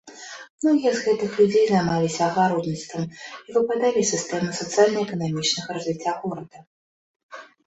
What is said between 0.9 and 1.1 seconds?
з